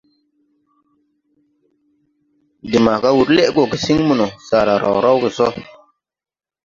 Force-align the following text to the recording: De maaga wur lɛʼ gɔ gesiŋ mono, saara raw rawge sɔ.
De 2.71 2.77
maaga 2.85 3.09
wur 3.15 3.29
lɛʼ 3.35 3.49
gɔ 3.55 3.61
gesiŋ 3.71 3.99
mono, 4.07 4.27
saara 4.47 4.73
raw 4.83 4.97
rawge 5.05 5.29
sɔ. 5.37 5.47